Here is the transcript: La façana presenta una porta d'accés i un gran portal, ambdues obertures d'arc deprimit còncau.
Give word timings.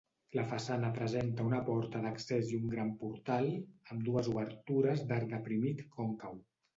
La 0.37 0.43
façana 0.51 0.87
presenta 0.93 1.43
una 1.49 1.59
porta 1.67 1.99
d'accés 2.05 2.49
i 2.53 2.57
un 2.59 2.65
gran 2.71 2.89
portal, 3.01 3.49
ambdues 3.97 4.31
obertures 4.33 5.05
d'arc 5.13 5.29
deprimit 5.35 5.85
còncau. 5.99 6.41